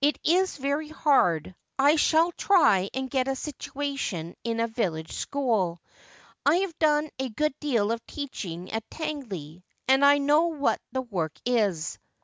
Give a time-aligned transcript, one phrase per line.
[0.00, 1.52] It is very hard.
[1.80, 5.82] I ehall try and get a situation in a village school.
[6.46, 11.02] I have done a good deal of teaching at Tangley, and I know what the
[11.02, 11.98] work is.'